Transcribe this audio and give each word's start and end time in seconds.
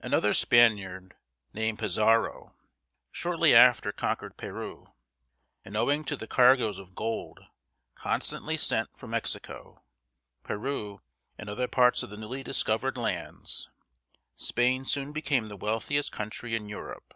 Another 0.00 0.34
Spaniard, 0.34 1.16
named 1.54 1.78
Pi 1.78 1.86
zar´ro, 1.86 2.52
shortly 3.10 3.54
after 3.54 3.90
conquered 3.90 4.36
Pe 4.36 4.48
ru´, 4.48 4.92
and 5.64 5.78
owing 5.78 6.04
to 6.04 6.14
the 6.14 6.26
cargoes 6.26 6.76
of 6.76 6.94
gold 6.94 7.40
constantly 7.94 8.58
sent 8.58 8.94
from 8.94 9.12
Mexico, 9.12 9.82
Peru, 10.42 11.00
and 11.38 11.48
other 11.48 11.68
parts 11.68 12.02
of 12.02 12.10
the 12.10 12.18
newly 12.18 12.42
discovered 12.42 12.98
lands, 12.98 13.70
Spain 14.36 14.84
soon 14.84 15.10
became 15.10 15.46
the 15.46 15.56
wealthiest 15.56 16.12
country 16.12 16.54
in 16.54 16.68
Europe. 16.68 17.14